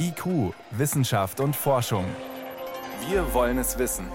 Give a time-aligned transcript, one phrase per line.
[0.00, 2.04] IQ, Wissenschaft und Forschung.
[3.10, 4.06] Wir wollen es wissen.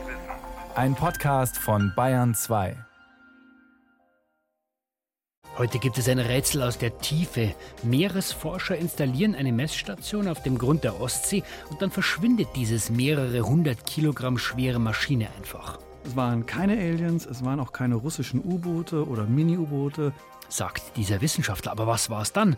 [0.75, 2.75] Ein Podcast von Bayern 2.
[5.57, 7.53] Heute gibt es ein Rätsel aus der Tiefe.
[7.83, 13.85] Meeresforscher installieren eine Messstation auf dem Grund der Ostsee und dann verschwindet dieses mehrere hundert
[13.85, 15.77] Kilogramm schwere Maschine einfach.
[16.03, 20.13] Es waren keine Aliens, es waren auch keine russischen U-Boote oder Mini-U-Boote.
[20.49, 21.71] Sagt dieser Wissenschaftler.
[21.71, 22.55] Aber was war es dann?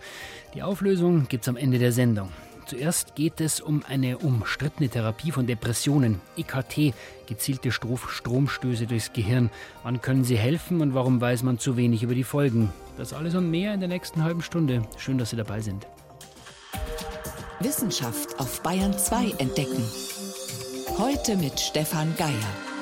[0.54, 2.30] Die Auflösung gibt's am Ende der Sendung.
[2.66, 6.96] Zuerst geht es um eine umstrittene Therapie von Depressionen, EKT,
[7.28, 9.52] gezielte Stromstöße durchs Gehirn.
[9.84, 12.74] Wann können sie helfen und warum weiß man zu wenig über die Folgen?
[12.98, 14.82] Das alles und mehr in der nächsten halben Stunde.
[14.98, 15.86] Schön, dass Sie dabei sind.
[17.60, 19.84] Wissenschaft auf Bayern 2 entdecken.
[20.98, 22.75] Heute mit Stefan Geier.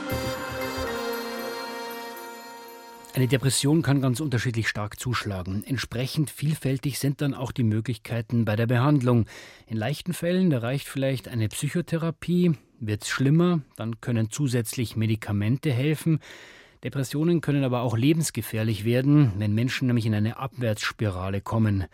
[3.16, 5.63] Eine Depression kann ganz unterschiedlich stark zuschlagen.
[5.67, 9.27] Entsprechend vielfältig sind dann auch die Möglichkeiten bei der Behandlung.
[9.67, 12.54] In leichten Fällen, da reicht vielleicht eine Psychotherapie.
[12.80, 16.21] Wird es schlimmer, dann können zusätzlich Medikamente helfen.
[16.84, 21.85] Depressionen können aber auch lebensgefährlich werden, wenn Menschen nämlich in eine Abwärtsspirale kommen.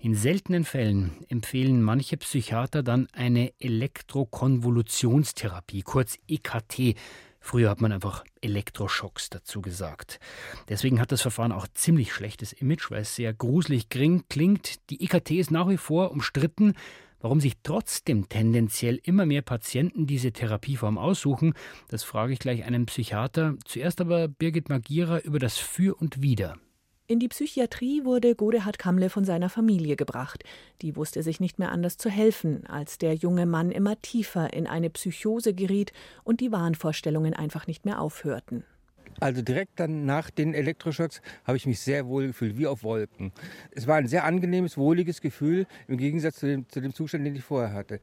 [0.00, 6.96] In seltenen Fällen empfehlen manche Psychiater dann eine Elektrokonvolutionstherapie, kurz EKT,
[7.46, 10.18] Früher hat man einfach Elektroschocks dazu gesagt.
[10.68, 14.90] Deswegen hat das Verfahren auch ziemlich schlechtes Image, weil es sehr gruselig klingt.
[14.90, 16.74] Die EKT ist nach wie vor umstritten.
[17.20, 21.54] Warum sich trotzdem tendenziell immer mehr Patienten diese Therapieform aussuchen,
[21.86, 23.54] das frage ich gleich einen Psychiater.
[23.64, 26.58] Zuerst aber Birgit Magira über das Für und Wider.
[27.08, 30.42] In die Psychiatrie wurde Godehard Kamle von seiner Familie gebracht.
[30.82, 34.66] Die wusste sich nicht mehr anders zu helfen, als der junge Mann immer tiefer in
[34.66, 35.92] eine Psychose geriet
[36.24, 38.64] und die Wahnvorstellungen einfach nicht mehr aufhörten.
[39.20, 43.32] Also direkt dann nach den Elektroschocks habe ich mich sehr wohl gefühlt, wie auf Wolken.
[43.70, 47.36] Es war ein sehr angenehmes, wohliges Gefühl im Gegensatz zu dem, zu dem Zustand, den
[47.36, 48.00] ich vorher hatte.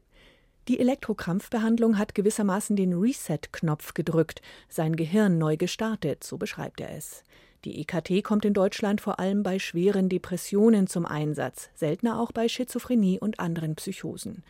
[0.66, 7.22] Die Elektrokrampfbehandlung hat gewissermaßen den Reset-Knopf gedrückt, sein Gehirn neu gestartet, so beschreibt er es.
[7.64, 12.46] Die EKT kommt in Deutschland vor allem bei schweren Depressionen zum Einsatz, seltener auch bei
[12.46, 14.44] Schizophrenie und anderen Psychosen.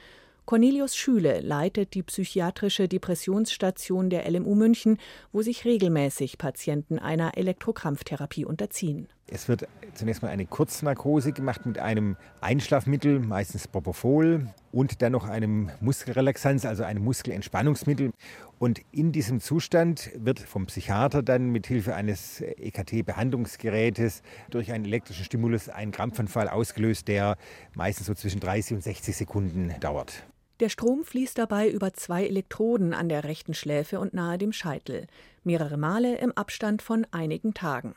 [0.46, 4.98] Cornelius Schüle leitet die psychiatrische Depressionsstation der LMU München,
[5.32, 9.08] wo sich regelmäßig Patienten einer Elektrokrampftherapie unterziehen.
[9.26, 15.26] Es wird zunächst mal eine Kurznarkose gemacht mit einem Einschlafmittel, meistens Propofol, und dann noch
[15.26, 18.12] einem Muskelrelaxanz, also einem Muskelentspannungsmittel.
[18.58, 25.24] Und in diesem Zustand wird vom Psychiater dann mit Hilfe eines EKT-Behandlungsgerätes durch einen elektrischen
[25.24, 27.36] Stimulus ein Krampfanfall ausgelöst, der
[27.74, 30.24] meistens so zwischen 30 und 60 Sekunden dauert.
[30.60, 35.06] Der Strom fließt dabei über zwei Elektroden an der rechten Schläfe und nahe dem Scheitel,
[35.42, 37.94] mehrere Male im Abstand von einigen Tagen.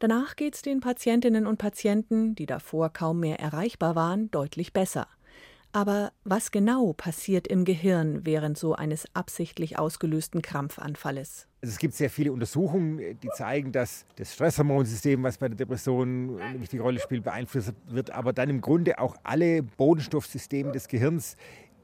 [0.00, 5.06] Danach geht es den Patientinnen und Patienten, die davor kaum mehr erreichbar waren, deutlich besser.
[5.72, 11.46] Aber was genau passiert im Gehirn während so eines absichtlich ausgelösten Krampfanfalles?
[11.60, 16.40] Also es gibt sehr viele Untersuchungen, die zeigen, dass das Stresshormonsystem, was bei der Depression
[16.40, 21.36] eine wichtige Rolle spielt, beeinflusst wird, aber dann im Grunde auch alle Bodenstoffsysteme des Gehirns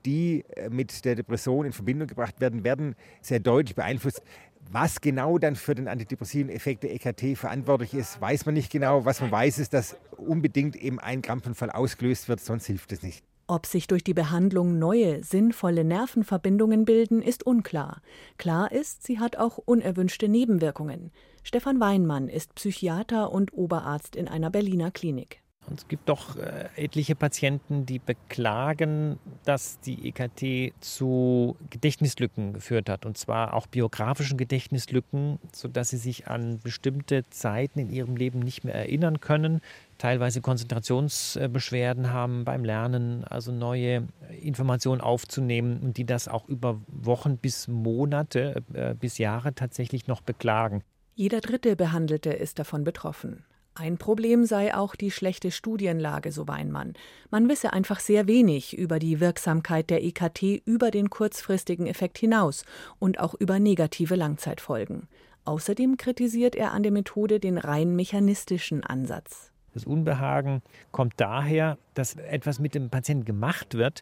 [0.06, 4.22] die äh, mit der Depression in Verbindung gebracht werden, werden sehr deutlich beeinflusst.
[4.71, 9.04] Was genau dann für den antidepressiven Effekt der EKT verantwortlich ist, weiß man nicht genau.
[9.04, 13.25] Was man weiß, ist, dass unbedingt eben ein Krampfanfall ausgelöst wird, sonst hilft es nicht.
[13.49, 18.03] Ob sich durch die Behandlung neue, sinnvolle Nervenverbindungen bilden, ist unklar.
[18.38, 21.12] Klar ist, sie hat auch unerwünschte Nebenwirkungen.
[21.44, 25.43] Stefan Weinmann ist Psychiater und Oberarzt in einer Berliner Klinik.
[25.69, 32.88] Und es gibt doch äh, etliche Patienten, die beklagen, dass die EKT zu Gedächtnislücken geführt
[32.88, 33.04] hat.
[33.04, 38.65] Und zwar auch biografischen Gedächtnislücken, sodass sie sich an bestimmte Zeiten in ihrem Leben nicht
[38.65, 39.60] mehr erinnern können.
[39.99, 44.06] Teilweise Konzentrationsbeschwerden haben beim Lernen, also neue
[44.41, 50.21] Informationen aufzunehmen und die das auch über Wochen bis Monate, äh, bis Jahre tatsächlich noch
[50.21, 50.82] beklagen.
[51.15, 53.44] Jeder dritte Behandelte ist davon betroffen.
[53.78, 56.94] Ein Problem sei auch die schlechte Studienlage, so Weinmann.
[57.31, 62.64] Man wisse einfach sehr wenig über die Wirksamkeit der EKT über den kurzfristigen Effekt hinaus
[62.99, 65.08] und auch über negative Langzeitfolgen.
[65.44, 69.52] Außerdem kritisiert er an der Methode den rein mechanistischen Ansatz.
[69.75, 74.00] Das Unbehagen kommt daher, dass etwas mit dem Patienten gemacht wird,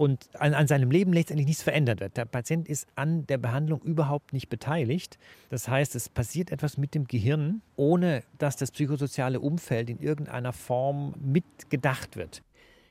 [0.00, 2.16] und an, an, seinem Leben letztendlich nichts verändert wird.
[2.16, 5.18] Der Patient ist an der Behandlung überhaupt nicht beteiligt.
[5.50, 10.54] Das heißt, es passiert etwas mit dem Gehirn, ohne dass das psychosoziale Umfeld in irgendeiner
[10.54, 12.42] Form mitgedacht wird.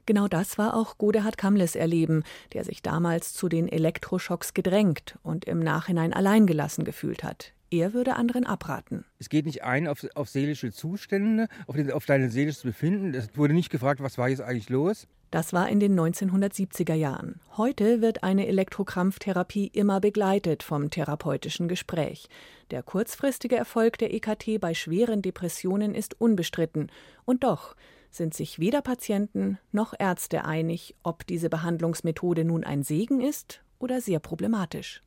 [0.06, 2.22] Genau das war auch Godehard Kamles Erleben,
[2.54, 7.54] der sich damals zu den Elektroschocks gedrängt und im Nachhinein alleingelassen gefühlt hat.
[7.72, 9.04] Er würde anderen abraten.
[9.18, 13.16] Es geht nicht ein auf, auf seelische Zustände, auf, den, auf dein seelisches Befinden.
[13.16, 15.08] Es wurde nicht gefragt, was war jetzt eigentlich los.
[15.32, 17.40] Das war in den 1970er Jahren.
[17.56, 22.28] Heute wird eine Elektrokrampftherapie immer begleitet vom therapeutischen Gespräch.
[22.72, 26.92] Der kurzfristige Erfolg der EKT bei schweren Depressionen ist unbestritten.
[27.26, 27.76] Und doch
[28.10, 34.02] sind sich weder Patienten noch Ärzte einig, ob diese Behandlungsmethode nun ein Segen ist oder
[34.02, 35.04] sehr problematisch.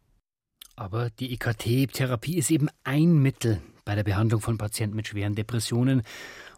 [0.77, 6.03] Aber die EKT-Therapie ist eben ein Mittel bei der Behandlung von Patienten mit schweren Depressionen.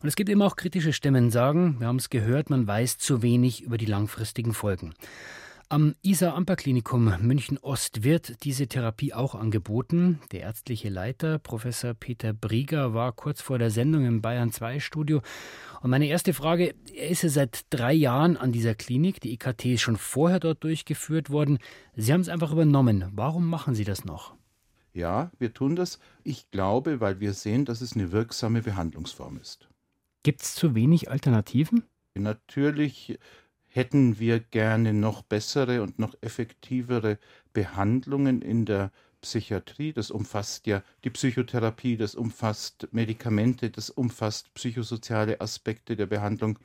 [0.04, 3.22] Und es gibt immer auch kritische Stimmen, sagen, wir haben es gehört, man weiß zu
[3.22, 4.92] wenig über die langfristigen Folgen.
[5.70, 10.20] Am Isar-Amper-Klinikum München-Ost wird diese Therapie auch angeboten.
[10.30, 15.22] Der ärztliche Leiter, Professor Peter Brieger, war kurz vor der Sendung im Bayern 2 Studio.
[15.80, 19.22] Und meine erste Frage, er ist ja seit drei Jahren an dieser Klinik.
[19.22, 21.56] Die EKT ist schon vorher dort durchgeführt worden.
[21.96, 23.06] Sie haben es einfach übernommen.
[23.14, 24.34] Warum machen Sie das noch?
[24.92, 25.98] Ja, wir tun das.
[26.24, 29.66] Ich glaube, weil wir sehen, dass es eine wirksame Behandlungsform ist.
[30.24, 31.84] Gibt es zu wenig Alternativen?
[32.14, 33.18] Natürlich
[33.66, 37.18] hätten wir gerne noch bessere und noch effektivere
[37.52, 38.90] Behandlungen in der
[39.20, 39.92] Psychiatrie.
[39.92, 46.58] Das umfasst ja die Psychotherapie, das umfasst Medikamente, das umfasst psychosoziale Aspekte der Behandlung.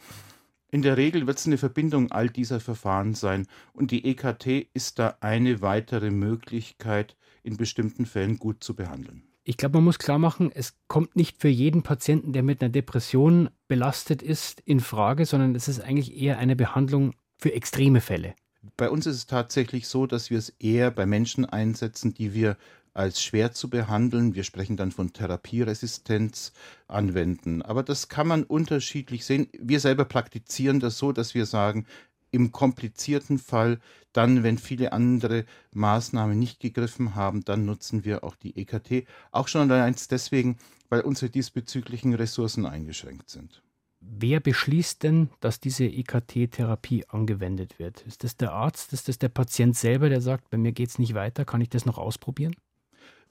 [0.71, 4.99] In der Regel wird es eine Verbindung all dieser Verfahren sein und die EKT ist
[4.99, 9.28] da eine weitere Möglichkeit, in bestimmten Fällen gut zu behandeln.
[9.49, 12.69] Ich glaube, man muss klar machen, es kommt nicht für jeden Patienten, der mit einer
[12.69, 18.35] Depression belastet ist, in Frage, sondern es ist eigentlich eher eine Behandlung für extreme Fälle.
[18.77, 22.57] Bei uns ist es tatsächlich so, dass wir es eher bei Menschen einsetzen, die wir
[22.93, 26.53] als schwer zu behandeln, wir sprechen dann von Therapieresistenz,
[26.87, 27.63] anwenden.
[27.63, 29.47] Aber das kann man unterschiedlich sehen.
[29.57, 31.87] Wir selber praktizieren das so, dass wir sagen,
[32.31, 33.79] im komplizierten Fall,
[34.13, 39.07] dann, wenn viele andere Maßnahmen nicht gegriffen haben, dann nutzen wir auch die EKT.
[39.31, 40.57] Auch schon allein deswegen,
[40.89, 43.61] weil unsere diesbezüglichen Ressourcen eingeschränkt sind.
[44.01, 48.01] Wer beschließt denn, dass diese EKT-Therapie angewendet wird?
[48.03, 48.93] Ist das der Arzt?
[48.93, 51.69] Ist das der Patient selber, der sagt, bei mir geht es nicht weiter, kann ich
[51.69, 52.55] das noch ausprobieren?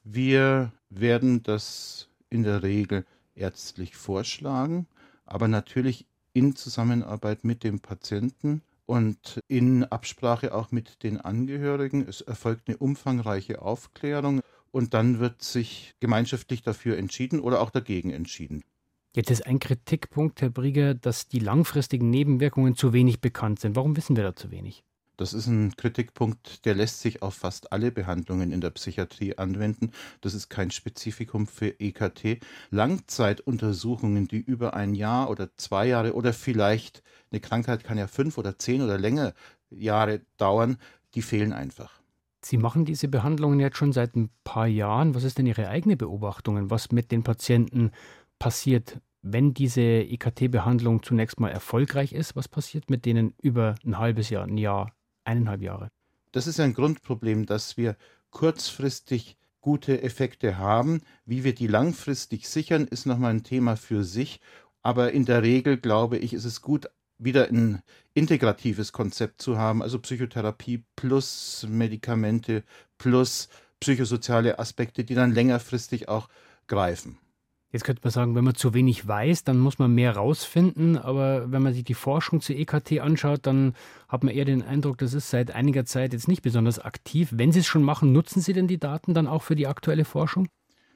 [0.05, 4.87] Wir werden das in der Regel ärztlich vorschlagen,
[5.25, 12.09] aber natürlich in Zusammenarbeit mit dem Patienten und in Absprache auch mit den Angehörigen.
[12.09, 14.41] Es erfolgt eine umfangreiche Aufklärung
[14.71, 18.65] und dann wird sich gemeinschaftlich dafür entschieden oder auch dagegen entschieden.
[19.15, 23.77] Jetzt ist ein Kritikpunkt, Herr Brieger, dass die langfristigen Nebenwirkungen zu wenig bekannt sind.
[23.77, 24.85] Warum wissen wir da zu wenig?
[25.19, 29.91] Das ist ein Kritikpunkt, der lässt sich auf fast alle Behandlungen in der Psychiatrie anwenden.
[30.21, 32.39] Das ist kein Spezifikum für EKT.
[32.71, 38.39] Langzeituntersuchungen, die über ein Jahr oder zwei Jahre oder vielleicht eine Krankheit kann ja fünf
[38.39, 39.35] oder zehn oder länger
[39.71, 40.79] Jahre dauern,
[41.17, 42.01] die fehlen einfach.
[42.41, 45.17] Sie machen diese Behandlungen jetzt schon seit ein paar Jahren.
[45.17, 47.91] Was ist denn Ihre eigene Beobachtung, was mit den Patienten
[48.39, 52.37] passiert, wenn diese EKT-Behandlung zunächst mal erfolgreich ist?
[52.37, 54.93] Was passiert mit denen über ein halbes Jahr, ein Jahr,
[55.29, 55.91] eineinhalb Jahre.
[56.33, 57.97] Das ist ein Grundproblem, dass wir
[58.31, 61.03] kurzfristig gute Effekte haben.
[61.25, 64.41] Wie wir die langfristig sichern, ist nochmal ein Thema für sich.
[64.83, 66.89] Aber in der Regel, glaube ich, ist es gut,
[67.19, 67.83] wieder ein
[68.15, 72.63] integratives Konzept zu haben, also Psychotherapie plus Medikamente
[72.97, 73.49] plus
[73.81, 76.29] psychosoziale Aspekte, die dann längerfristig auch
[76.69, 77.19] greifen.
[77.71, 80.97] Jetzt könnte man sagen, wenn man zu wenig weiß, dann muss man mehr rausfinden.
[80.97, 83.75] Aber wenn man sich die Forschung zu EKT anschaut, dann
[84.09, 87.29] hat man eher den Eindruck, das ist seit einiger Zeit jetzt nicht besonders aktiv.
[87.33, 90.07] Wenn Sie es schon machen, nutzen Sie denn die Daten dann auch für die aktuelle
[90.07, 90.49] Forschung?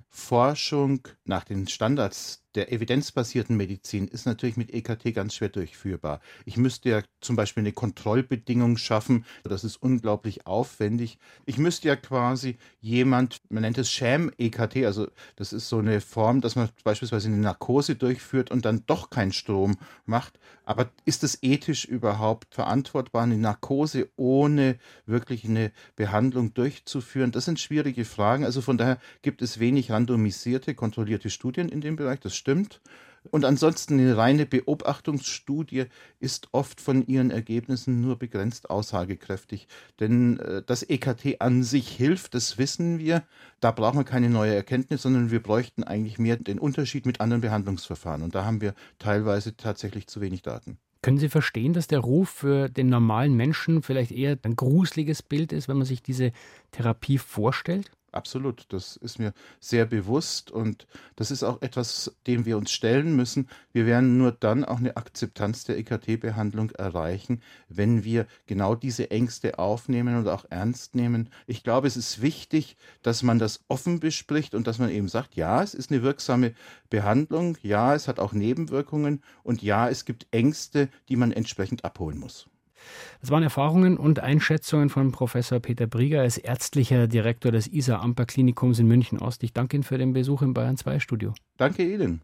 [0.08, 6.20] Forschung nach den Standards der evidenzbasierten Medizin ist natürlich mit EKT ganz schwer durchführbar.
[6.44, 9.24] Ich müsste ja zum Beispiel eine Kontrollbedingung schaffen.
[9.44, 11.18] Das ist unglaublich aufwendig.
[11.46, 16.40] Ich müsste ja quasi jemand, man nennt es Sham-EKT, also das ist so eine Form,
[16.40, 20.38] dass man beispielsweise eine Narkose durchführt und dann doch keinen Strom macht.
[20.64, 27.32] Aber ist es ethisch überhaupt verantwortbar, eine Narkose ohne wirklich eine Behandlung durchzuführen?
[27.32, 28.44] Das sind schwierige Fragen.
[28.44, 32.20] Also von daher gibt es wenig randomisierte, kontrollierte Studien in dem Bereich.
[32.20, 32.80] Das stimmt.
[33.30, 35.84] Und ansonsten eine reine Beobachtungsstudie
[36.18, 39.68] ist oft von ihren Ergebnissen nur begrenzt aussagekräftig.
[40.00, 43.22] Denn äh, das EKT an sich hilft, das wissen wir.
[43.60, 47.42] Da brauchen wir keine neue Erkenntnis, sondern wir bräuchten eigentlich mehr den Unterschied mit anderen
[47.42, 48.22] Behandlungsverfahren.
[48.22, 50.78] Und da haben wir teilweise tatsächlich zu wenig Daten.
[51.00, 55.52] Können Sie verstehen, dass der Ruf für den normalen Menschen vielleicht eher ein gruseliges Bild
[55.52, 56.32] ist, wenn man sich diese
[56.72, 57.90] Therapie vorstellt?
[58.12, 63.16] Absolut, das ist mir sehr bewusst und das ist auch etwas, dem wir uns stellen
[63.16, 63.48] müssen.
[63.72, 67.40] Wir werden nur dann auch eine Akzeptanz der EKT-Behandlung erreichen,
[67.70, 71.30] wenn wir genau diese Ängste aufnehmen und auch ernst nehmen.
[71.46, 75.34] Ich glaube, es ist wichtig, dass man das offen bespricht und dass man eben sagt,
[75.34, 76.52] ja, es ist eine wirksame
[76.90, 82.18] Behandlung, ja, es hat auch Nebenwirkungen und ja, es gibt Ängste, die man entsprechend abholen
[82.18, 82.46] muss.
[83.20, 88.88] Das waren Erfahrungen und Einschätzungen von Professor Peter Brieger als ärztlicher Direktor des ISA-Amper-Klinikums in
[88.88, 89.42] München Ost.
[89.44, 91.34] Ich danke Ihnen für den Besuch im Bayern 2 Studio.
[91.56, 92.22] Danke Ihnen.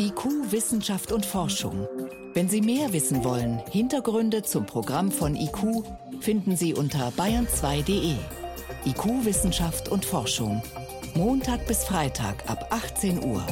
[0.00, 1.86] IQ, Wissenschaft und Forschung.
[2.34, 5.84] Wenn Sie mehr wissen wollen, Hintergründe zum Programm von IQ
[6.20, 8.16] finden Sie unter bayern2.de.
[8.86, 10.60] IQ, Wissenschaft und Forschung.
[11.14, 13.46] Montag bis Freitag ab 18 Uhr.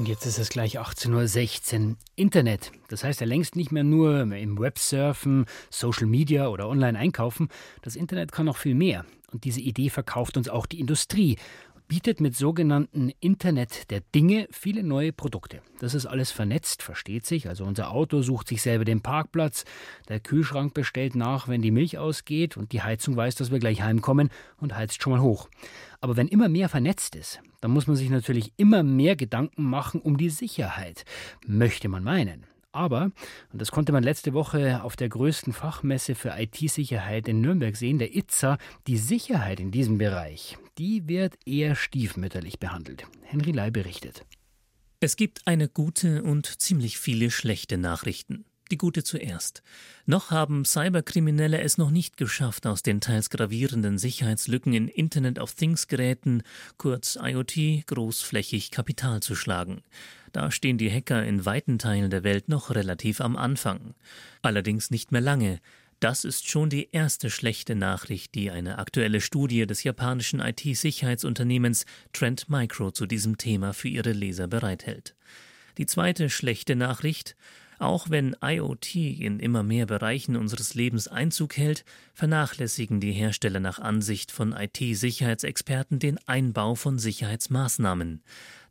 [0.00, 1.96] Und jetzt ist es gleich 18.16 Uhr.
[2.16, 2.72] Internet.
[2.88, 7.50] Das heißt ja längst nicht mehr nur im Web surfen, Social Media oder online einkaufen.
[7.82, 9.04] Das Internet kann noch viel mehr.
[9.30, 11.36] Und diese Idee verkauft uns auch die Industrie
[11.90, 15.60] bietet mit sogenannten Internet der Dinge viele neue Produkte.
[15.80, 17.48] Das ist alles vernetzt, versteht sich.
[17.48, 19.64] Also unser Auto sucht sich selber den Parkplatz,
[20.08, 23.82] der Kühlschrank bestellt nach, wenn die Milch ausgeht und die Heizung weiß, dass wir gleich
[23.82, 25.48] heimkommen und heizt schon mal hoch.
[26.00, 30.00] Aber wenn immer mehr vernetzt ist, dann muss man sich natürlich immer mehr Gedanken machen
[30.00, 31.04] um die Sicherheit,
[31.44, 32.46] möchte man meinen.
[32.72, 33.10] Aber,
[33.52, 37.98] und das konnte man letzte Woche auf der größten Fachmesse für IT-Sicherheit in Nürnberg sehen,
[37.98, 43.06] der ITSA, die Sicherheit in diesem Bereich, die wird eher stiefmütterlich behandelt.
[43.22, 44.24] Henry Lai berichtet.
[45.00, 48.44] Es gibt eine gute und ziemlich viele schlechte Nachrichten.
[48.70, 49.64] Die gute zuerst.
[50.06, 55.54] Noch haben Cyberkriminelle es noch nicht geschafft, aus den teils gravierenden Sicherheitslücken in Internet of
[55.54, 56.42] Things Geräten,
[56.76, 59.82] kurz IoT, großflächig Kapital zu schlagen.
[60.32, 63.94] Da stehen die Hacker in weiten Teilen der Welt noch relativ am Anfang.
[64.40, 65.58] Allerdings nicht mehr lange.
[65.98, 72.48] Das ist schon die erste schlechte Nachricht, die eine aktuelle Studie des japanischen IT-Sicherheitsunternehmens Trend
[72.48, 75.16] Micro zu diesem Thema für ihre Leser bereithält.
[75.76, 77.36] Die zweite schlechte Nachricht
[77.80, 81.84] auch wenn IoT in immer mehr Bereichen unseres Lebens Einzug hält,
[82.14, 88.22] vernachlässigen die Hersteller nach Ansicht von IT-Sicherheitsexperten den Einbau von Sicherheitsmaßnahmen.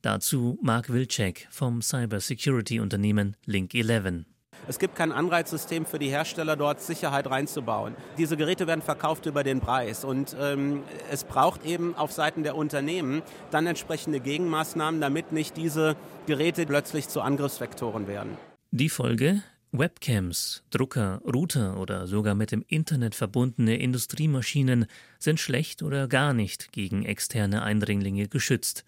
[0.01, 4.25] Dazu Mark Wilczek vom Cybersecurity-Unternehmen Link11.
[4.67, 7.95] Es gibt kein Anreizsystem für die Hersteller, dort Sicherheit reinzubauen.
[8.17, 12.55] Diese Geräte werden verkauft über den Preis und ähm, es braucht eben auf Seiten der
[12.55, 15.95] Unternehmen dann entsprechende Gegenmaßnahmen, damit nicht diese
[16.27, 18.37] Geräte plötzlich zu Angriffsvektoren werden.
[18.71, 19.41] Die Folge?
[19.71, 24.85] Webcams, Drucker, Router oder sogar mit dem Internet verbundene Industriemaschinen
[25.17, 28.85] sind schlecht oder gar nicht gegen externe Eindringlinge geschützt.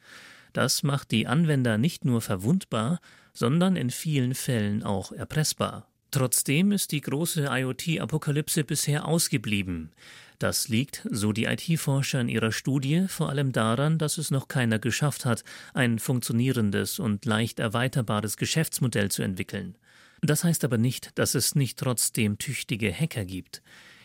[0.54, 3.00] Das macht die Anwender nicht nur verwundbar,
[3.34, 5.88] sondern in vielen Fällen auch erpressbar.
[6.12, 9.94] Trotzdem ist die große IoT-Apokalypse bisher ausgeblieben.
[10.42, 14.80] Das liegt, so die IT-Forscher in ihrer Studie, vor allem daran, dass es noch keiner
[14.80, 15.44] geschafft hat,
[15.76, 19.78] ein funktionierendes und leicht erweiterbares Geschäftsmodell zu entwickeln.
[20.22, 23.62] Das heißt aber nicht, dass es nicht trotzdem tüchtige Hacker gibt.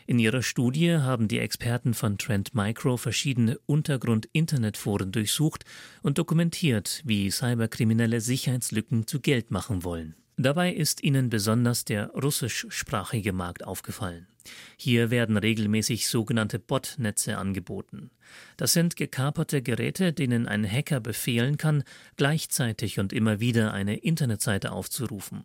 [0.07, 5.65] In ihrer Studie haben die Experten von Trend Micro verschiedene Untergrund-Internetforen durchsucht
[6.03, 10.15] und dokumentiert, wie Cyberkriminelle Sicherheitslücken zu Geld machen wollen.
[10.39, 14.27] Dabei ist ihnen besonders der russischsprachige Markt aufgefallen.
[14.77, 18.11] Hier werden regelmäßig sogenannte Botnetze angeboten.
[18.57, 21.85] Das sind gekaperte Geräte, denen ein Hacker befehlen kann,
[22.17, 25.45] gleichzeitig und immer wieder eine Internetseite aufzurufen.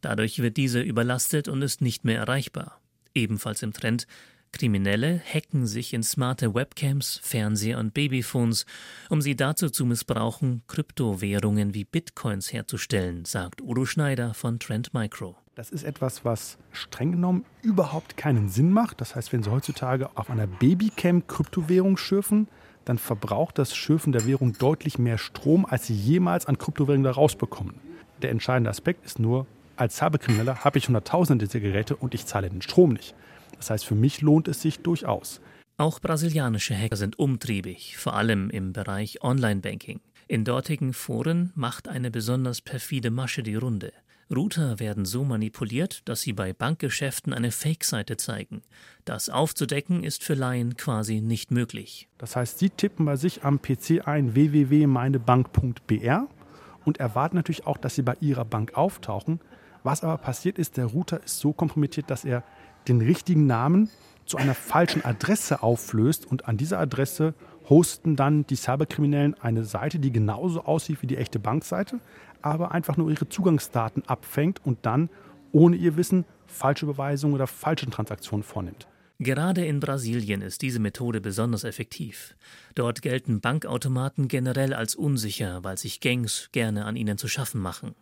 [0.00, 2.80] Dadurch wird diese überlastet und ist nicht mehr erreichbar.
[3.14, 4.06] Ebenfalls im Trend
[4.52, 8.66] Kriminelle hacken sich in smarte Webcams, Fernseher und Babyphones,
[9.08, 15.36] um sie dazu zu missbrauchen, Kryptowährungen wie Bitcoins herzustellen, sagt Udo Schneider von Trend Micro.
[15.54, 19.00] Das ist etwas, was streng genommen überhaupt keinen Sinn macht.
[19.00, 22.48] Das heißt, wenn Sie heutzutage auf einer Babycam Kryptowährung schürfen,
[22.84, 27.12] dann verbraucht das Schürfen der Währung deutlich mehr Strom, als Sie jemals an Kryptowährungen da
[27.12, 27.74] rausbekommen.
[28.22, 32.50] Der entscheidende Aspekt ist nur, als Cyberkrimineller habe ich hunderttausende dieser Geräte und ich zahle
[32.50, 33.14] den Strom nicht.
[33.60, 35.42] Das heißt, für mich lohnt es sich durchaus.
[35.76, 40.00] Auch brasilianische Hacker sind umtriebig, vor allem im Bereich Online-Banking.
[40.28, 43.92] In dortigen Foren macht eine besonders perfide Masche die Runde.
[44.34, 48.62] Router werden so manipuliert, dass sie bei Bankgeschäften eine Fake-Seite zeigen.
[49.04, 52.08] Das aufzudecken ist für Laien quasi nicht möglich.
[52.16, 56.28] Das heißt, Sie tippen bei sich am PC ein www.meinebank.br
[56.86, 59.40] und erwarten natürlich auch, dass Sie bei Ihrer Bank auftauchen.
[59.82, 62.44] Was aber passiert ist, der Router ist so kompromittiert, dass er
[62.88, 63.90] den richtigen Namen
[64.26, 67.34] zu einer falschen Adresse auflöst und an dieser Adresse
[67.68, 72.00] hosten dann die Cyberkriminellen eine Seite, die genauso aussieht wie die echte Bankseite,
[72.42, 75.08] aber einfach nur ihre Zugangsdaten abfängt und dann
[75.52, 78.86] ohne ihr Wissen falsche Überweisungen oder falsche Transaktionen vornimmt.
[79.18, 82.34] Gerade in Brasilien ist diese Methode besonders effektiv.
[82.74, 87.94] Dort gelten Bankautomaten generell als unsicher, weil sich Gangs gerne an ihnen zu schaffen machen.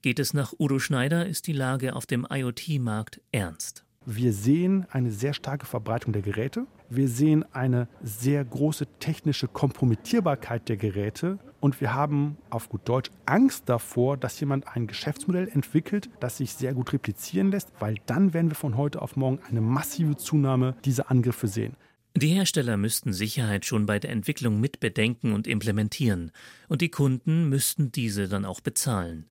[0.00, 3.83] Geht es nach Udo Schneider, ist die Lage auf dem IoT-Markt ernst.
[4.06, 6.66] Wir sehen eine sehr starke Verbreitung der Geräte.
[6.90, 13.10] Wir sehen eine sehr große technische Kompromittierbarkeit der Geräte und wir haben auf gut Deutsch
[13.24, 18.34] Angst davor, dass jemand ein Geschäftsmodell entwickelt, das sich sehr gut replizieren lässt, weil dann
[18.34, 21.74] werden wir von heute auf morgen eine massive Zunahme dieser Angriffe sehen.
[22.14, 26.30] Die Hersteller müssten Sicherheit schon bei der Entwicklung mitbedenken und implementieren,
[26.68, 29.30] und die Kunden müssten diese dann auch bezahlen.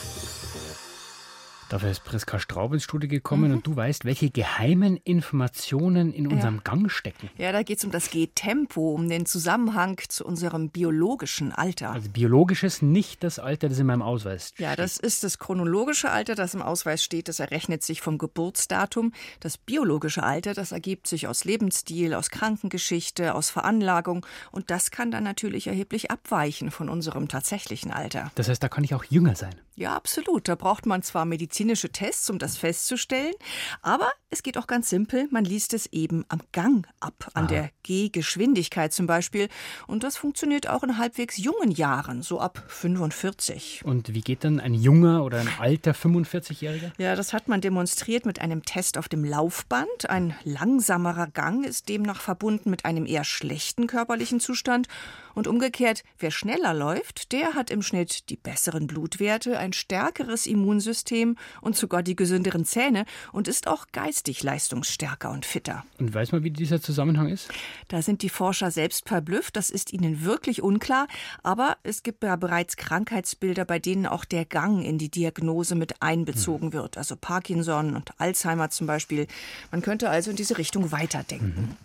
[1.71, 3.53] Dafür ist Priska Straub ins Studio gekommen mhm.
[3.53, 6.61] und du weißt, welche geheimen Informationen in unserem ja.
[6.65, 7.29] Gang stecken.
[7.37, 11.91] Ja, da geht es um das G-Tempo, um den Zusammenhang zu unserem biologischen Alter.
[11.91, 14.59] Also biologisches, nicht das Alter, das in meinem Ausweis steht.
[14.59, 17.29] Ja, das ist das chronologische Alter, das im Ausweis steht.
[17.29, 19.13] Das errechnet sich vom Geburtsdatum.
[19.39, 24.25] Das biologische Alter, das ergibt sich aus Lebensstil, aus Krankengeschichte, aus Veranlagung.
[24.51, 28.29] Und das kann dann natürlich erheblich abweichen von unserem tatsächlichen Alter.
[28.35, 29.55] Das heißt, da kann ich auch jünger sein.
[29.81, 30.47] Ja, absolut.
[30.47, 33.33] Da braucht man zwar medizinische Tests, um das festzustellen,
[33.81, 35.27] aber es geht auch ganz simpel.
[35.31, 37.51] Man liest es eben am Gang ab, an Aha.
[37.51, 39.49] der Gehgeschwindigkeit zum Beispiel.
[39.87, 43.81] Und das funktioniert auch in halbwegs jungen Jahren, so ab 45.
[43.83, 46.91] Und wie geht dann ein junger oder ein alter 45-Jähriger?
[46.99, 50.11] Ja, das hat man demonstriert mit einem Test auf dem Laufband.
[50.11, 54.87] Ein langsamerer Gang ist demnach verbunden mit einem eher schlechten körperlichen Zustand.
[55.33, 61.37] Und umgekehrt, wer schneller läuft, der hat im Schnitt die besseren Blutwerte, ein stärkeres Immunsystem
[61.61, 65.83] und sogar die gesünderen Zähne und ist auch geistig leistungsstärker und fitter.
[65.99, 67.49] Und weiß man, wie dieser Zusammenhang ist?
[67.87, 71.07] Da sind die Forscher selbst verblüfft, das ist ihnen wirklich unklar,
[71.43, 76.01] aber es gibt ja bereits Krankheitsbilder, bei denen auch der Gang in die Diagnose mit
[76.01, 76.73] einbezogen mhm.
[76.73, 79.27] wird, also Parkinson und Alzheimer zum Beispiel.
[79.71, 81.69] Man könnte also in diese Richtung weiterdenken.
[81.69, 81.77] Mhm.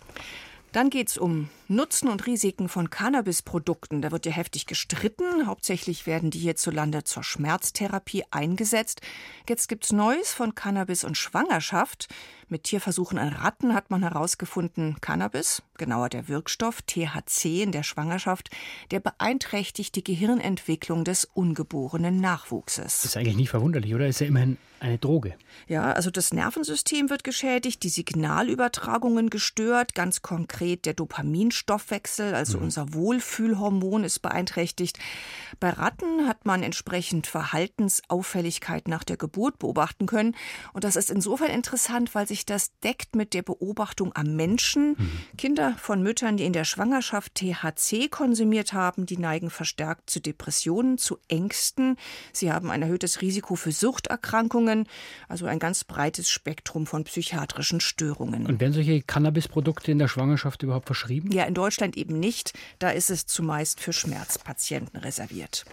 [0.71, 4.01] Dann geht es um Nutzen und Risiken von Cannabisprodukten.
[4.01, 5.47] Da wird ja heftig gestritten.
[5.47, 9.01] Hauptsächlich werden die hierzulande zur Schmerztherapie eingesetzt.
[9.49, 12.07] Jetzt gibt es Neues von Cannabis und Schwangerschaft.
[12.49, 18.49] Mit Tierversuchen an Ratten hat man herausgefunden, Cannabis, genauer der Wirkstoff THC in der Schwangerschaft,
[18.91, 23.01] der beeinträchtigt die Gehirnentwicklung des ungeborenen Nachwuchses.
[23.01, 24.07] Das ist eigentlich nicht verwunderlich, oder?
[24.07, 25.35] Ist ja immerhin eine Droge.
[25.67, 30.93] Ja, also das Nervensystem wird geschädigt, die Signalübertragungen gestört, ganz konkret der
[31.65, 32.63] Dopaminstoffwechsel, also mhm.
[32.65, 34.99] unser Wohlfühlhormon ist beeinträchtigt.
[35.59, 40.35] Bei Ratten hat man entsprechend Verhaltensauffälligkeit nach der Geburt beobachten können
[40.73, 44.89] und das ist insofern interessant, weil sich sich das deckt mit der Beobachtung am Menschen.
[44.89, 45.11] Mhm.
[45.37, 50.97] Kinder von Müttern, die in der Schwangerschaft THC konsumiert haben, die neigen verstärkt zu Depressionen,
[50.97, 51.97] zu Ängsten.
[52.31, 54.87] Sie haben ein erhöhtes Risiko für Suchterkrankungen,
[55.27, 58.45] also ein ganz breites Spektrum von psychiatrischen Störungen.
[58.45, 61.31] Und werden solche Cannabisprodukte in der Schwangerschaft überhaupt verschrieben?
[61.31, 62.53] Ja, in Deutschland eben nicht.
[62.79, 65.65] Da ist es zumeist für Schmerzpatienten reserviert.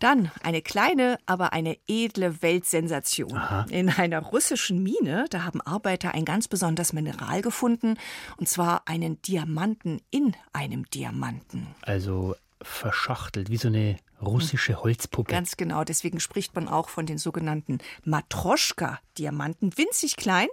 [0.00, 3.36] Dann eine kleine, aber eine edle Weltsensation.
[3.36, 3.66] Aha.
[3.70, 7.96] In einer russischen Mine, da haben Arbeiter Arbeiter ein ganz besonderes Mineral gefunden,
[8.36, 11.68] und zwar einen Diamanten in einem Diamanten.
[11.82, 15.30] Also verschachtelt, wie so eine russische Holzpuppe.
[15.30, 20.48] Ganz genau, deswegen spricht man auch von den sogenannten Matroschka-Diamanten, winzig klein.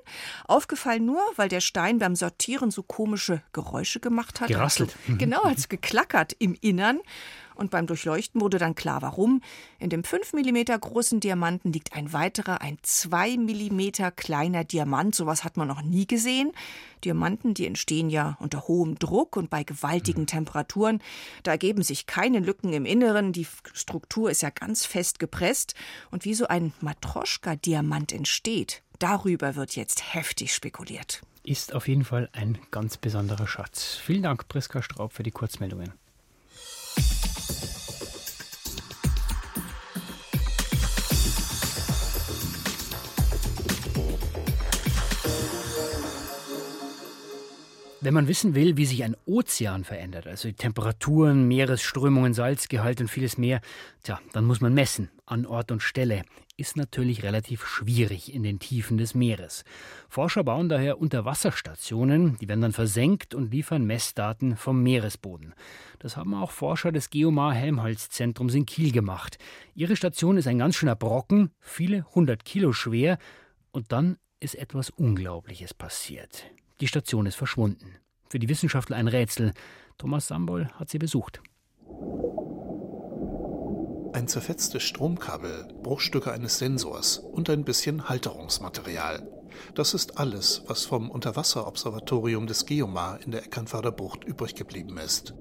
[0.48, 4.48] Aufgefallen nur, weil der Stein beim Sortieren so komische Geräusche gemacht hat.
[4.48, 4.96] Gerasselt.
[5.08, 7.00] Also, genau, als geklackert im Innern.
[7.62, 9.40] Und beim Durchleuchten wurde dann klar, warum.
[9.78, 15.14] In dem 5 mm großen Diamanten liegt ein weiterer, ein 2 mm kleiner Diamant.
[15.14, 16.54] Sowas hat man noch nie gesehen.
[17.06, 20.28] Diamanten, die entstehen ja unter hohem Druck und bei gewaltigen mhm.
[20.28, 21.04] Temperaturen.
[21.44, 23.32] Da ergeben sich keine Lücken im Inneren.
[23.32, 25.76] Die Struktur ist ja ganz fest gepresst.
[26.10, 31.22] Und wie so ein Matroschka-Diamant entsteht, darüber wird jetzt heftig spekuliert.
[31.44, 34.00] Ist auf jeden Fall ein ganz besonderer Schatz.
[34.04, 35.94] Vielen Dank, Priska Straub, für die Kurzmeldungen.
[48.04, 53.10] Wenn man wissen will, wie sich ein Ozean verändert, also die Temperaturen, Meeresströmungen, Salzgehalt und
[53.10, 53.62] vieles mehr,
[54.02, 56.24] tja, dann muss man messen, an Ort und Stelle.
[56.58, 59.66] Ist natürlich relativ schwierig in den Tiefen des Meeres.
[60.10, 65.54] Forscher bauen daher Unterwasserstationen, die werden dann versenkt und liefern Messdaten vom Meeresboden.
[66.00, 69.38] Das haben auch Forscher des Geomar-Helmholtz-Zentrums in Kiel gemacht.
[69.76, 73.20] Ihre Station ist ein ganz schöner Brocken, viele hundert Kilo schwer,
[73.72, 76.46] und dann ist etwas Unglaubliches passiert.
[76.82, 77.96] Die Station ist verschwunden.
[78.28, 79.54] Für die Wissenschaftler ein Rätsel.
[80.00, 81.40] Thomas Sambol hat sie besucht.
[84.14, 89.28] Ein zerfetztes Stromkabel, Bruchstücke eines Sensors und ein bisschen Halterungsmaterial.
[89.76, 95.36] Das ist alles, was vom Unterwasserobservatorium des Geomar in der Eckernförder Bucht übrig geblieben ist.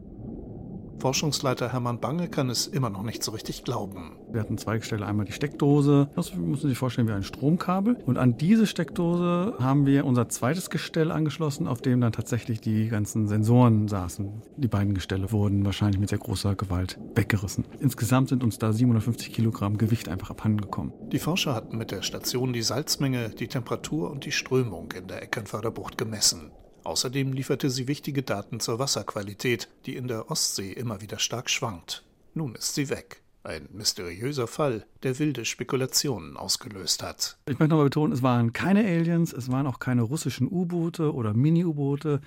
[1.00, 4.18] Forschungsleiter Hermann Bange kann es immer noch nicht so richtig glauben.
[4.30, 7.96] Wir hatten zwei Gestelle, einmal die Steckdose, das müssen Sie sich vorstellen wie ein Stromkabel.
[8.06, 12.88] Und an diese Steckdose haben wir unser zweites Gestell angeschlossen, auf dem dann tatsächlich die
[12.88, 14.42] ganzen Sensoren saßen.
[14.56, 17.64] Die beiden Gestelle wurden wahrscheinlich mit sehr großer Gewalt weggerissen.
[17.80, 20.92] Insgesamt sind uns da 750 Kilogramm Gewicht einfach abhanden gekommen.
[21.10, 25.22] Die Forscher hatten mit der Station die Salzmenge, die Temperatur und die Strömung in der
[25.22, 26.50] Eckernförder gemessen.
[26.84, 32.04] Außerdem lieferte sie wichtige Daten zur Wasserqualität, die in der Ostsee immer wieder stark schwankt.
[32.34, 33.22] Nun ist sie weg.
[33.42, 37.38] Ein mysteriöser Fall, der wilde Spekulationen ausgelöst hat.
[37.46, 41.33] Ich möchte nochmal betonen, es waren keine Aliens, es waren auch keine russischen U-Boote oder
[41.33, 42.20] Mini-U-Boote.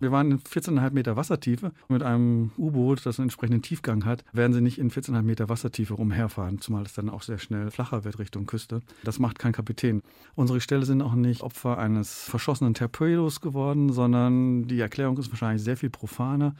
[0.00, 1.70] Wir waren in 14,5 Meter Wassertiefe.
[1.88, 5.94] Mit einem U-Boot, das einen entsprechenden Tiefgang hat, werden sie nicht in 14,5 Meter Wassertiefe
[5.94, 8.80] rumherfahren, zumal es dann auch sehr schnell flacher wird Richtung Küste.
[9.04, 10.02] Das macht kein Kapitän.
[10.34, 15.62] Unsere Ställe sind auch nicht Opfer eines verschossenen Torpedos geworden, sondern die Erklärung ist wahrscheinlich
[15.62, 16.56] sehr viel profaner.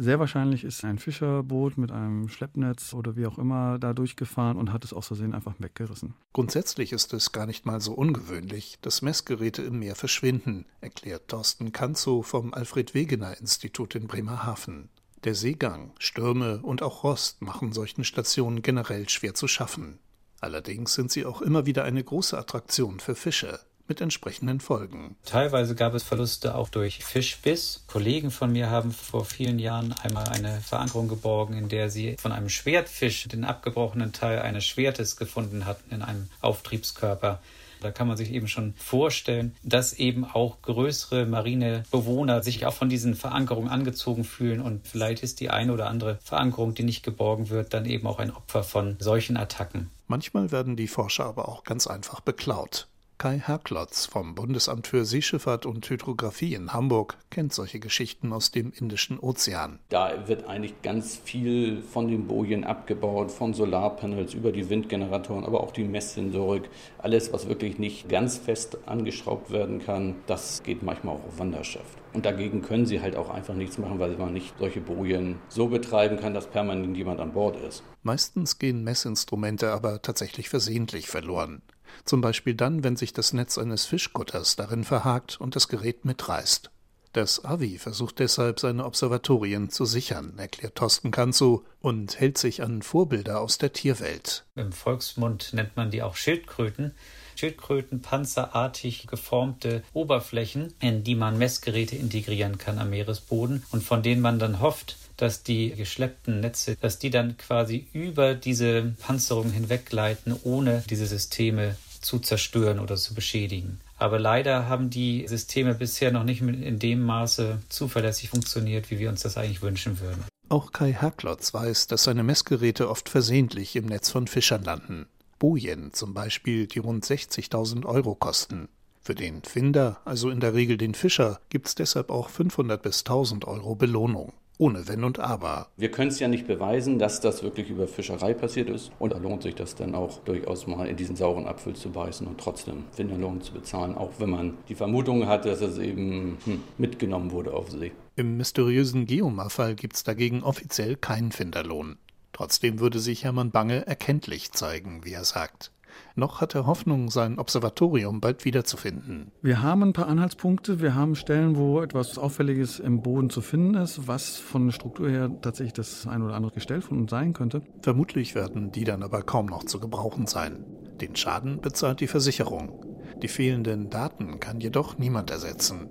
[0.00, 4.72] Sehr wahrscheinlich ist ein Fischerboot mit einem Schleppnetz oder wie auch immer da durchgefahren und
[4.72, 6.14] hat es aus Versehen einfach weggerissen.
[6.32, 11.72] Grundsätzlich ist es gar nicht mal so ungewöhnlich, dass Messgeräte im Meer verschwinden, erklärt Thorsten
[11.72, 14.88] Kanzow vom Alfred Wegener Institut in Bremerhaven.
[15.24, 19.98] Der Seegang, Stürme und auch Rost machen solchen Stationen generell schwer zu schaffen.
[20.40, 25.16] Allerdings sind sie auch immer wieder eine große Attraktion für Fischer mit entsprechenden Folgen.
[25.24, 27.84] Teilweise gab es Verluste auch durch Fischbiss.
[27.86, 32.32] Kollegen von mir haben vor vielen Jahren einmal eine Verankerung geborgen, in der sie von
[32.32, 37.40] einem Schwertfisch den abgebrochenen Teil eines Schwertes gefunden hatten in einem Auftriebskörper.
[37.80, 42.88] Da kann man sich eben schon vorstellen, dass eben auch größere Marinebewohner sich auch von
[42.88, 47.50] diesen Verankerungen angezogen fühlen und vielleicht ist die eine oder andere Verankerung, die nicht geborgen
[47.50, 49.90] wird, dann eben auch ein Opfer von solchen Attacken.
[50.08, 52.87] Manchmal werden die Forscher aber auch ganz einfach beklaut.
[53.18, 58.70] Kai Herklotz vom Bundesamt für Seeschifffahrt und Hydrographie in Hamburg kennt solche Geschichten aus dem
[58.70, 59.80] Indischen Ozean.
[59.88, 65.64] Da wird eigentlich ganz viel von den Bojen abgebaut, von Solarpanels über die Windgeneratoren, aber
[65.64, 66.70] auch die Messsensorik.
[66.98, 71.98] Alles, was wirklich nicht ganz fest angeschraubt werden kann, das geht manchmal auch auf Wanderschaft.
[72.12, 75.66] Und dagegen können sie halt auch einfach nichts machen, weil man nicht solche Bojen so
[75.66, 77.82] betreiben kann, dass permanent jemand an Bord ist.
[78.04, 81.62] Meistens gehen Messinstrumente aber tatsächlich versehentlich verloren.
[82.04, 86.70] Zum Beispiel dann, wenn sich das Netz eines Fischkutters darin verhakt und das Gerät mitreißt.
[87.12, 92.82] Das AVI versucht deshalb, seine Observatorien zu sichern, erklärt Thorsten Kanzow und hält sich an
[92.82, 94.44] Vorbilder aus der Tierwelt.
[94.54, 96.94] Im Volksmund nennt man die auch Schildkröten.
[97.38, 104.20] Schildkröten panzerartig geformte Oberflächen, in die man Messgeräte integrieren kann am Meeresboden und von denen
[104.20, 110.34] man dann hofft, dass die geschleppten Netze, dass die dann quasi über diese Panzerung hinweggleiten,
[110.42, 113.80] ohne diese Systeme zu zerstören oder zu beschädigen.
[113.98, 119.10] Aber leider haben die Systeme bisher noch nicht in dem Maße zuverlässig funktioniert, wie wir
[119.10, 120.24] uns das eigentlich wünschen würden.
[120.48, 125.06] Auch Kai Herklotz weiß, dass seine Messgeräte oft versehentlich im Netz von Fischern landen.
[125.38, 128.68] Bojen zum Beispiel, die rund 60.000 Euro kosten.
[129.00, 133.00] Für den Finder, also in der Regel den Fischer, gibt es deshalb auch 500 bis
[133.00, 135.68] 1000 Euro Belohnung ohne Wenn und Aber.
[135.76, 138.90] Wir können es ja nicht beweisen, dass das wirklich über Fischerei passiert ist.
[138.98, 142.26] Und da lohnt sich das dann auch durchaus mal in diesen sauren Apfel zu beißen
[142.26, 146.62] und trotzdem Finderlohn zu bezahlen, auch wenn man die Vermutung hat, dass es eben hm,
[146.76, 147.92] mitgenommen wurde auf See.
[148.16, 151.96] Im mysteriösen Geomar-Fall gibt es dagegen offiziell keinen Finderlohn.
[152.38, 155.72] Trotzdem würde sich Hermann Bange erkenntlich zeigen, wie er sagt.
[156.14, 159.32] Noch hat er Hoffnung, sein Observatorium bald wiederzufinden.
[159.42, 160.80] Wir haben ein paar Anhaltspunkte.
[160.80, 165.10] Wir haben Stellen, wo etwas Auffälliges im Boden zu finden ist, was von der Struktur
[165.10, 167.62] her tatsächlich das ein oder andere Gestell von uns sein könnte.
[167.82, 170.64] Vermutlich werden die dann aber kaum noch zu gebrauchen sein.
[171.00, 172.84] Den Schaden bezahlt die Versicherung.
[173.20, 175.90] Die fehlenden Daten kann jedoch niemand ersetzen.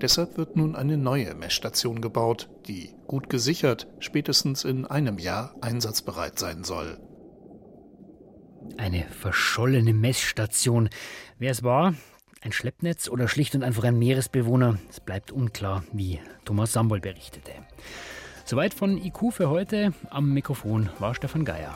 [0.00, 6.38] Deshalb wird nun eine neue Messstation gebaut, die gut gesichert spätestens in einem Jahr einsatzbereit
[6.38, 6.98] sein soll.
[8.76, 10.90] Eine verschollene Messstation.
[11.38, 11.94] Wer es war?
[12.42, 14.78] Ein Schleppnetz oder schlicht und einfach ein Meeresbewohner?
[14.88, 17.52] Es bleibt unklar, wie Thomas Sambol berichtete.
[18.44, 19.92] Soweit von IQ für heute.
[20.08, 21.74] Am Mikrofon war Stefan Geier.